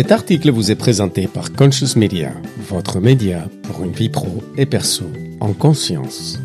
[0.00, 2.32] Cet article vous est présenté par Conscious Media,
[2.70, 5.04] votre média pour une vie pro et perso
[5.40, 6.38] en conscience.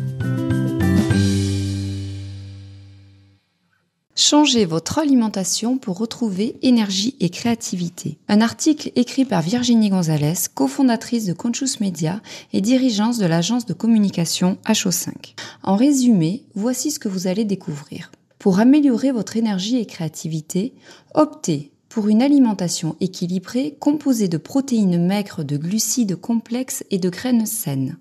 [4.14, 8.18] Changez votre alimentation pour retrouver énergie et créativité.
[8.28, 12.20] Un article écrit par Virginie Gonzalez, cofondatrice de Conscious Media
[12.52, 15.32] et dirigeante de l'agence de communication HO5.
[15.62, 18.12] En résumé, voici ce que vous allez découvrir.
[18.38, 20.74] Pour améliorer votre énergie et créativité,
[21.14, 27.46] optez pour une alimentation équilibrée composée de protéines maigres, de glucides complexes et de graines
[27.46, 27.98] saines.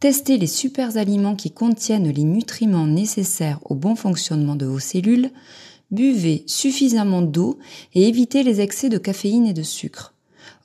[0.00, 5.30] Testez les super aliments qui contiennent les nutriments nécessaires au bon fonctionnement de vos cellules.
[5.90, 7.58] Buvez suffisamment d'eau
[7.94, 10.14] et évitez les excès de caféine et de sucre.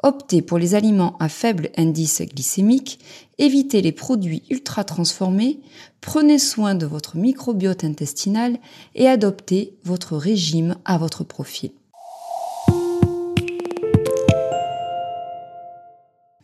[0.04, 3.00] Optez pour les aliments à faible indice glycémique,
[3.38, 5.60] évitez les produits ultra transformés,
[6.00, 8.58] prenez soin de votre microbiote intestinal
[8.94, 11.72] et adoptez votre régime à votre profil.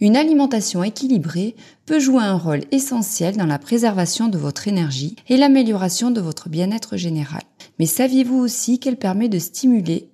[0.01, 5.37] Une alimentation équilibrée peut jouer un rôle essentiel dans la préservation de votre énergie et
[5.37, 7.43] l'amélioration de votre bien-être général.
[7.77, 10.09] Mais saviez-vous aussi qu'elle permet de stimuler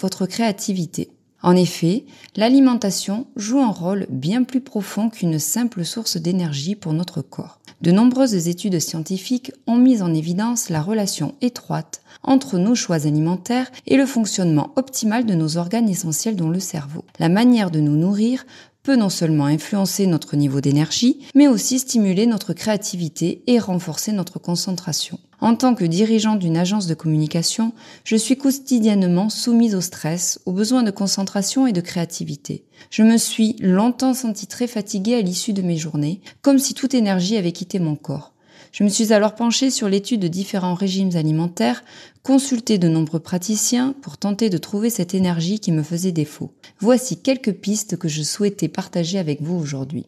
[0.00, 1.10] votre créativité?
[1.40, 7.22] En effet, l'alimentation joue un rôle bien plus profond qu'une simple source d'énergie pour notre
[7.22, 7.60] corps.
[7.80, 13.70] De nombreuses études scientifiques ont mis en évidence la relation étroite entre nos choix alimentaires
[13.86, 17.04] et le fonctionnement optimal de nos organes essentiels dont le cerveau.
[17.20, 18.44] La manière de nous nourrir
[18.88, 24.38] peut non seulement influencer notre niveau d'énergie, mais aussi stimuler notre créativité et renforcer notre
[24.38, 25.18] concentration.
[25.42, 30.52] En tant que dirigeant d'une agence de communication, je suis quotidiennement soumise au stress, aux
[30.52, 32.64] besoins de concentration et de créativité.
[32.88, 36.94] Je me suis longtemps sentie très fatiguée à l'issue de mes journées, comme si toute
[36.94, 38.32] énergie avait quitté mon corps.
[38.72, 41.82] Je me suis alors penchée sur l'étude de différents régimes alimentaires,
[42.22, 46.52] consulté de nombreux praticiens pour tenter de trouver cette énergie qui me faisait défaut.
[46.80, 50.06] Voici quelques pistes que je souhaitais partager avec vous aujourd'hui.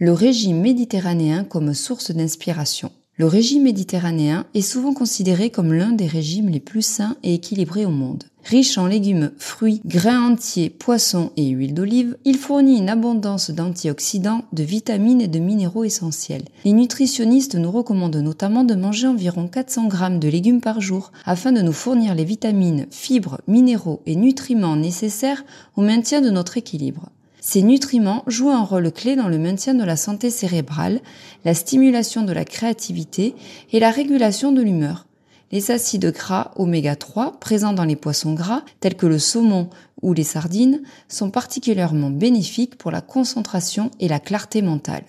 [0.00, 2.92] Le régime méditerranéen comme source d'inspiration.
[3.18, 7.84] Le régime méditerranéen est souvent considéré comme l'un des régimes les plus sains et équilibrés
[7.84, 8.22] au monde.
[8.44, 14.44] Riche en légumes, fruits, grains entiers, poissons et huile d'olive, il fournit une abondance d'antioxydants,
[14.52, 16.44] de vitamines et de minéraux essentiels.
[16.64, 21.50] Les nutritionnistes nous recommandent notamment de manger environ 400 grammes de légumes par jour afin
[21.50, 27.10] de nous fournir les vitamines, fibres, minéraux et nutriments nécessaires au maintien de notre équilibre.
[27.50, 31.00] Ces nutriments jouent un rôle clé dans le maintien de la santé cérébrale,
[31.46, 33.34] la stimulation de la créativité
[33.72, 35.06] et la régulation de l'humeur.
[35.50, 39.70] Les acides gras oméga 3 présents dans les poissons gras, tels que le saumon
[40.02, 45.04] ou les sardines, sont particulièrement bénéfiques pour la concentration et la clarté mentale.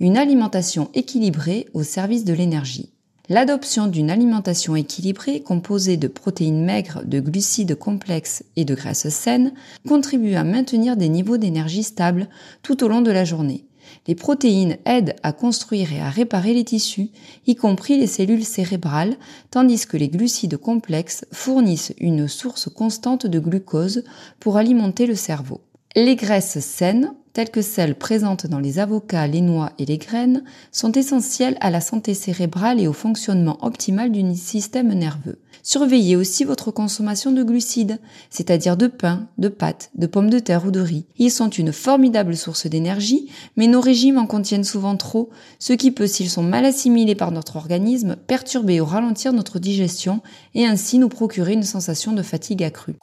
[0.00, 2.90] Une alimentation équilibrée au service de l'énergie.
[3.30, 9.52] L'adoption d'une alimentation équilibrée composée de protéines maigres, de glucides complexes et de graisses saines
[9.86, 12.28] contribue à maintenir des niveaux d'énergie stables
[12.64, 13.66] tout au long de la journée.
[14.08, 17.10] Les protéines aident à construire et à réparer les tissus,
[17.46, 19.16] y compris les cellules cérébrales,
[19.52, 24.02] tandis que les glucides complexes fournissent une source constante de glucose
[24.40, 25.60] pour alimenter le cerveau.
[25.96, 30.44] Les graisses saines telles que celles présentes dans les avocats, les noix et les graines,
[30.70, 35.38] sont essentielles à la santé cérébrale et au fonctionnement optimal du système nerveux.
[35.64, 37.98] Surveillez aussi votre consommation de glucides,
[38.30, 41.06] c'est-à-dire de pain, de pâtes, de pommes de terre ou de riz.
[41.18, 45.90] Ils sont une formidable source d'énergie, mais nos régimes en contiennent souvent trop, ce qui
[45.90, 50.20] peut, s'ils sont mal assimilés par notre organisme, perturber ou ralentir notre digestion
[50.54, 52.96] et ainsi nous procurer une sensation de fatigue accrue.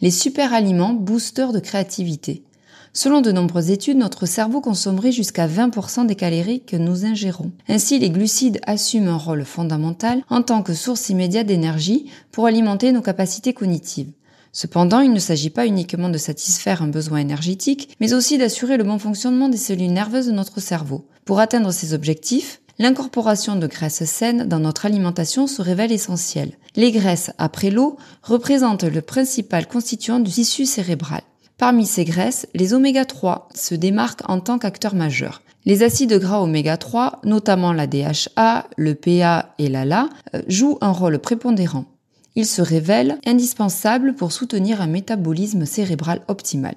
[0.00, 2.42] Les super aliments boosters de créativité.
[2.92, 7.52] Selon de nombreuses études, notre cerveau consommerait jusqu'à 20% des calories que nous ingérons.
[7.68, 12.92] Ainsi, les glucides assument un rôle fondamental en tant que source immédiate d'énergie pour alimenter
[12.92, 14.12] nos capacités cognitives.
[14.52, 18.84] Cependant, il ne s'agit pas uniquement de satisfaire un besoin énergétique, mais aussi d'assurer le
[18.84, 21.06] bon fonctionnement des cellules nerveuses de notre cerveau.
[21.24, 26.52] Pour atteindre ces objectifs, l'incorporation de graisses saines dans notre alimentation se révèle essentielle.
[26.76, 31.22] Les graisses, après l'eau, représentent le principal constituant du tissu cérébral.
[31.58, 35.42] Parmi ces graisses, les oméga 3 se démarquent en tant qu'acteurs majeurs.
[35.64, 40.92] Les acides gras oméga 3, notamment la DHA, le PA et l'ALA, euh, jouent un
[40.92, 41.84] rôle prépondérant.
[42.36, 46.76] Ils se révèlent indispensables pour soutenir un métabolisme cérébral optimal.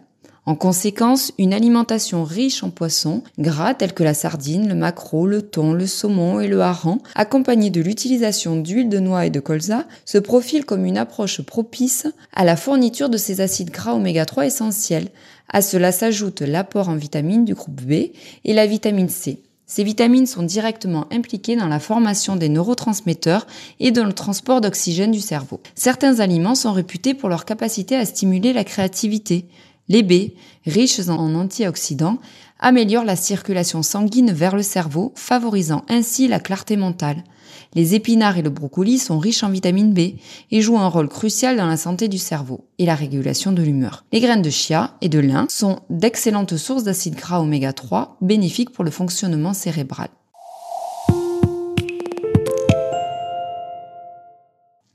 [0.52, 5.42] En conséquence, une alimentation riche en poissons gras tels que la sardine, le maquereau, le
[5.42, 9.86] thon, le saumon et le hareng, accompagnée de l'utilisation d'huile de noix et de colza,
[10.04, 14.46] se profile comme une approche propice à la fourniture de ces acides gras oméga 3
[14.48, 15.08] essentiels.
[15.48, 18.12] À cela s'ajoute l'apport en vitamines du groupe B
[18.44, 19.42] et la vitamine C.
[19.68, 23.48] Ces vitamines sont directement impliquées dans la formation des neurotransmetteurs
[23.80, 25.62] et dans le transport d'oxygène du cerveau.
[25.76, 29.46] Certains aliments sont réputés pour leur capacité à stimuler la créativité.
[29.92, 30.36] Les baies,
[30.66, 32.20] riches en antioxydants,
[32.62, 37.26] améliorent la circulation sanguine vers le cerveau, favorisant ainsi la clarté mentale.
[37.76, 40.16] Les épinards et le brocoli sont riches en vitamine B
[40.50, 44.06] et jouent un rôle crucial dans la santé du cerveau et la régulation de l'humeur.
[44.14, 48.72] Les graines de chia et de lin sont d'excellentes sources d'acides gras oméga 3 bénéfiques
[48.72, 50.08] pour le fonctionnement cérébral.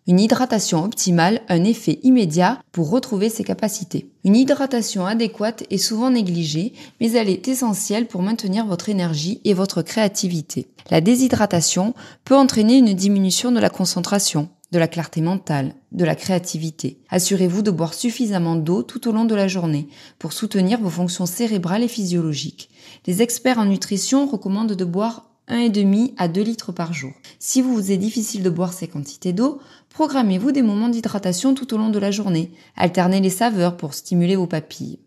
[0.08, 4.08] Une hydratation optimale un effet immédiat pour retrouver ses capacités.
[4.22, 9.52] Une hydratation adéquate est souvent négligée, mais elle est essentielle pour maintenir votre énergie et
[9.52, 10.68] votre créativité.
[10.92, 11.92] La déshydratation
[12.24, 17.00] peut entraîner une diminution de la concentration, de la clarté mentale, de la créativité.
[17.10, 19.88] Assurez-vous de boire suffisamment d'eau tout au long de la journée
[20.20, 22.70] pour soutenir vos fonctions cérébrales et physiologiques.
[23.08, 27.12] Les experts en nutrition recommandent de boire 1,5 à 2 litres par jour.
[27.38, 29.60] Si vous vous est difficile de boire ces quantités d'eau,
[29.96, 32.52] programmez-vous des moments d'hydratation tout au long de la journée.
[32.76, 34.98] Alternez les saveurs pour stimuler vos papilles.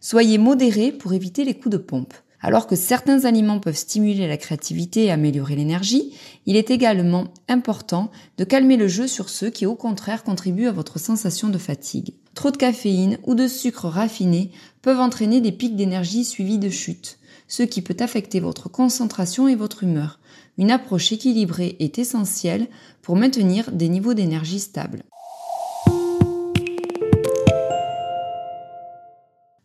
[0.00, 2.12] Soyez modéré pour éviter les coups de pompe.
[2.42, 6.12] Alors que certains aliments peuvent stimuler la créativité et améliorer l'énergie,
[6.44, 10.72] il est également important de calmer le jeu sur ceux qui au contraire contribuent à
[10.72, 12.12] votre sensation de fatigue.
[12.34, 14.50] Trop de caféine ou de sucre raffiné
[14.82, 17.17] peuvent entraîner des pics d'énergie suivis de chutes,
[17.48, 20.20] ce qui peut affecter votre concentration et votre humeur.
[20.58, 22.68] Une approche équilibrée est essentielle
[23.02, 25.02] pour maintenir des niveaux d'énergie stables.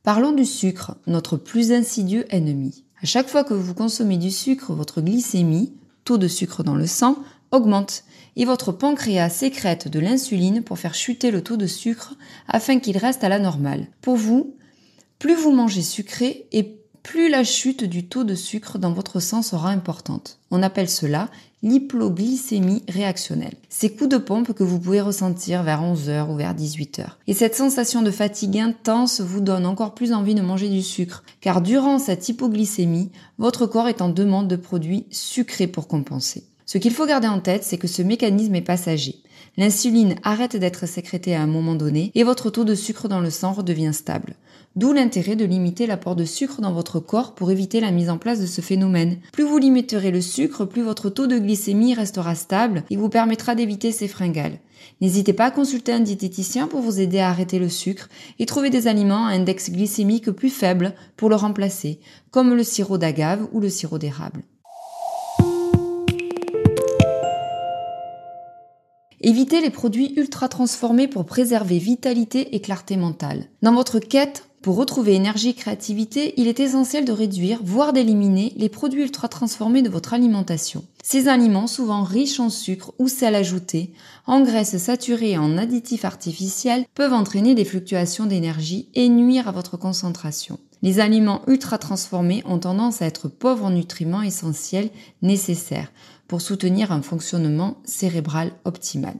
[0.03, 2.83] Parlons du sucre, notre plus insidieux ennemi.
[3.01, 6.87] À chaque fois que vous consommez du sucre, votre glycémie, taux de sucre dans le
[6.87, 7.17] sang,
[7.51, 8.03] augmente
[8.35, 12.15] et votre pancréas sécrète de l'insuline pour faire chuter le taux de sucre
[12.47, 13.87] afin qu'il reste à la normale.
[14.01, 14.55] Pour vous,
[15.19, 19.41] plus vous mangez sucré et plus la chute du taux de sucre dans votre sang
[19.41, 20.39] sera importante.
[20.49, 21.29] On appelle cela
[21.61, 23.55] l'hypoglycémie réactionnelle.
[23.69, 27.05] Ces coups de pompe que vous pouvez ressentir vers 11h ou vers 18h.
[27.27, 31.23] Et cette sensation de fatigue intense vous donne encore plus envie de manger du sucre,
[31.39, 36.43] car durant cette hypoglycémie, votre corps est en demande de produits sucrés pour compenser.
[36.65, 39.15] Ce qu'il faut garder en tête, c'est que ce mécanisme est passager.
[39.57, 43.29] L'insuline arrête d'être sécrétée à un moment donné et votre taux de sucre dans le
[43.29, 44.35] sang redevient stable.
[44.75, 48.17] D'où l'intérêt de limiter l'apport de sucre dans votre corps pour éviter la mise en
[48.17, 49.17] place de ce phénomène.
[49.31, 53.53] Plus vous limiterez le sucre, plus votre taux de glycémie restera stable et vous permettra
[53.53, 54.57] d'éviter ces fringales.
[55.01, 58.71] N'hésitez pas à consulter un diététicien pour vous aider à arrêter le sucre et trouver
[58.71, 61.99] des aliments à index glycémique plus faible pour le remplacer,
[62.31, 64.41] comme le sirop d'agave ou le sirop d'érable.
[69.25, 73.45] Évitez les produits ultra transformés pour préserver vitalité et clarté mentale.
[73.61, 78.51] Dans votre quête pour retrouver énergie et créativité, il est essentiel de réduire, voire d'éliminer,
[78.57, 80.83] les produits ultra transformés de votre alimentation.
[81.01, 83.93] Ces aliments, souvent riches en sucre ou sel ajouté,
[84.25, 89.53] en graisses saturées et en additifs artificiels, peuvent entraîner des fluctuations d'énergie et nuire à
[89.53, 90.59] votre concentration.
[90.81, 94.89] Les aliments ultra transformés ont tendance à être pauvres en nutriments essentiels
[95.21, 95.91] nécessaires
[96.27, 99.15] pour soutenir un fonctionnement cérébral optimal.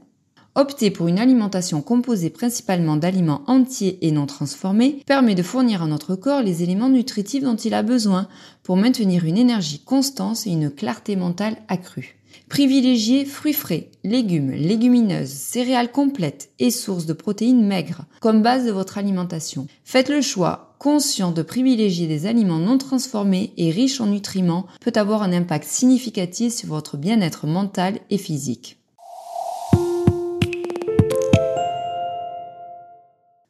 [0.56, 5.88] Opter pour une alimentation composée principalement d'aliments entiers et non transformés permet de fournir à
[5.88, 8.28] notre corps les éléments nutritifs dont il a besoin
[8.62, 12.16] pour maintenir une énergie constante et une clarté mentale accrue.
[12.48, 18.70] Privilégiez fruits frais, légumes, légumineuses, céréales complètes et sources de protéines maigres comme base de
[18.70, 19.66] votre alimentation.
[19.82, 24.92] Faites le choix conscient de privilégier des aliments non transformés et riches en nutriments peut
[24.96, 28.83] avoir un impact significatif sur votre bien-être mental et physique.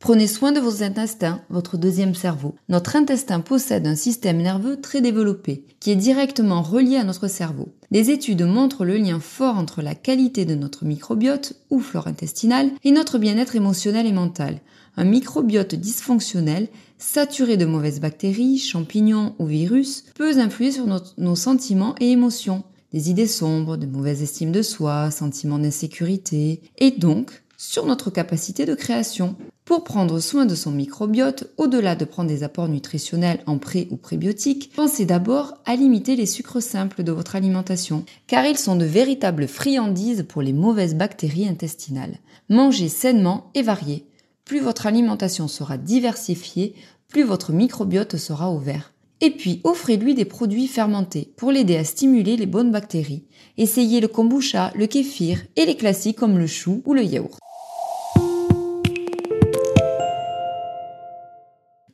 [0.04, 2.56] Prenez soin de vos intestins, votre deuxième cerveau.
[2.68, 7.72] Notre intestin possède un système nerveux très développé, qui est directement relié à notre cerveau.
[7.90, 12.70] Des études montrent le lien fort entre la qualité de notre microbiote ou flore intestinale
[12.84, 14.60] et notre bien-être émotionnel et mental.
[14.98, 16.68] Un microbiote dysfonctionnel,
[16.98, 20.84] saturé de mauvaises bactéries, champignons ou virus, peut influer sur
[21.16, 22.62] nos sentiments et émotions.
[22.92, 28.66] Des idées sombres, de mauvaise estime de soi, sentiments d'insécurité, et donc sur notre capacité
[28.66, 29.36] de création.
[29.64, 33.96] Pour prendre soin de son microbiote, au-delà de prendre des apports nutritionnels en pré ou
[33.96, 38.84] prébiotiques, pensez d'abord à limiter les sucres simples de votre alimentation, car ils sont de
[38.84, 42.18] véritables friandises pour les mauvaises bactéries intestinales.
[42.50, 44.04] Mangez sainement et varié.
[44.44, 46.74] Plus votre alimentation sera diversifiée,
[47.08, 48.92] plus votre microbiote sera ouvert.
[49.22, 53.24] Et puis, offrez-lui des produits fermentés pour l'aider à stimuler les bonnes bactéries.
[53.56, 57.38] Essayez le kombucha, le kéfir et les classiques comme le chou ou le yaourt.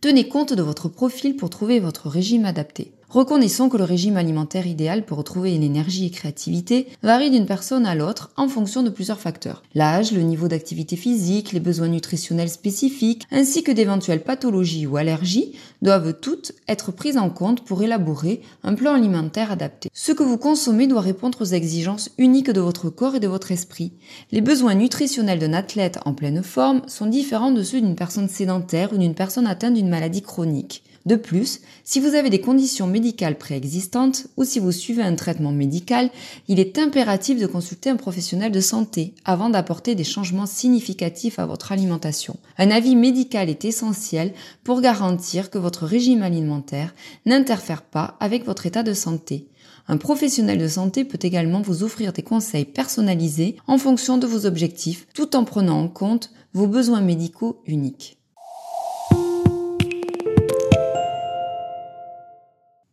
[0.01, 2.93] Tenez compte de votre profil pour trouver votre régime adapté.
[3.11, 7.97] Reconnaissons que le régime alimentaire idéal pour retrouver l'énergie et créativité varie d'une personne à
[7.97, 9.65] l'autre en fonction de plusieurs facteurs.
[9.75, 15.57] L'âge, le niveau d'activité physique, les besoins nutritionnels spécifiques, ainsi que d'éventuelles pathologies ou allergies
[15.83, 19.91] doivent toutes être prises en compte pour élaborer un plan alimentaire adapté.
[19.93, 23.51] Ce que vous consommez doit répondre aux exigences uniques de votre corps et de votre
[23.51, 23.91] esprit.
[24.31, 28.93] Les besoins nutritionnels d'un athlète en pleine forme sont différents de ceux d'une personne sédentaire
[28.93, 30.85] ou d'une personne atteinte d'une maladie chronique.
[31.11, 35.51] De plus, si vous avez des conditions médicales préexistantes ou si vous suivez un traitement
[35.51, 36.09] médical,
[36.47, 41.47] il est impératif de consulter un professionnel de santé avant d'apporter des changements significatifs à
[41.47, 42.37] votre alimentation.
[42.59, 46.95] Un avis médical est essentiel pour garantir que votre régime alimentaire
[47.27, 49.49] n'interfère pas avec votre état de santé.
[49.89, 54.47] Un professionnel de santé peut également vous offrir des conseils personnalisés en fonction de vos
[54.47, 58.20] objectifs tout en prenant en compte vos besoins médicaux uniques.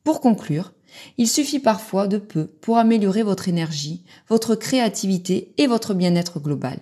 [0.08, 0.72] Pour conclure,
[1.18, 6.80] il suffit parfois de peu pour améliorer votre énergie, votre créativité et votre bien-être global.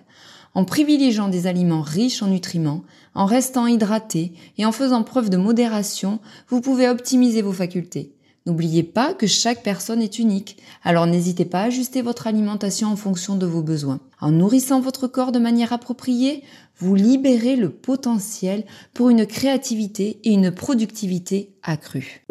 [0.54, 2.84] En privilégiant des aliments riches en nutriments,
[3.16, 8.14] en restant hydraté et en faisant preuve de modération, vous pouvez optimiser vos facultés.
[8.46, 12.96] N'oubliez pas que chaque personne est unique, alors n'hésitez pas à ajuster votre alimentation en
[12.96, 13.98] fonction de vos besoins.
[14.20, 16.44] En nourrissant votre corps de manière appropriée,
[16.78, 18.64] vous libérez le potentiel
[18.94, 22.24] pour une créativité et une productivité accrues.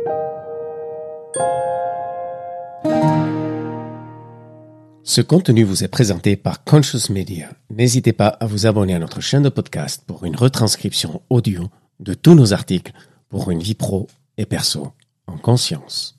[5.08, 7.50] Ce contenu vous est présenté par Conscious Media.
[7.70, 12.14] N'hésitez pas à vous abonner à notre chaîne de podcast pour une retranscription audio de
[12.14, 12.92] tous nos articles
[13.30, 14.92] pour une vie pro et perso
[15.28, 16.15] en conscience.